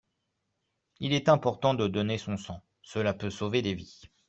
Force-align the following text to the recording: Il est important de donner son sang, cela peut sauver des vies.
Il 0.99 1.13
est 1.13 1.29
important 1.29 1.75
de 1.75 1.85
donner 1.87 2.17
son 2.17 2.35
sang, 2.35 2.63
cela 2.81 3.13
peut 3.13 3.29
sauver 3.29 3.61
des 3.61 3.75
vies. 3.75 4.01